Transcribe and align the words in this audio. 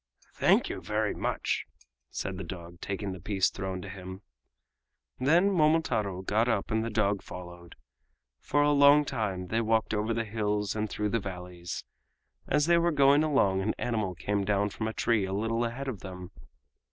"Thank 0.33 0.67
you 0.67 0.81
very 0.81 1.13
much," 1.13 1.67
said 2.09 2.37
the 2.39 2.43
dog, 2.43 2.81
taking 2.81 3.11
the 3.11 3.19
piece 3.19 3.51
thrown 3.51 3.83
to 3.83 3.87
him. 3.87 4.23
Then 5.19 5.51
Momotaro 5.51 6.23
got 6.23 6.47
up 6.49 6.71
and 6.71 6.83
the 6.83 6.89
dog 6.89 7.21
followed. 7.21 7.75
For 8.39 8.63
a 8.63 8.71
long 8.71 9.05
time 9.05 9.49
they 9.49 9.61
walked 9.61 9.93
over 9.93 10.11
the 10.11 10.25
hills 10.25 10.75
and 10.75 10.89
through 10.89 11.09
the 11.09 11.19
valleys. 11.19 11.83
As 12.47 12.65
they 12.65 12.79
were 12.79 12.91
going 12.91 13.23
along 13.23 13.61
an 13.61 13.75
animal 13.77 14.15
came 14.15 14.43
down 14.43 14.69
from 14.71 14.87
a 14.87 14.93
tree 14.93 15.25
a 15.25 15.33
little 15.33 15.63
ahead 15.65 15.87
of 15.87 15.99
them. 15.99 16.31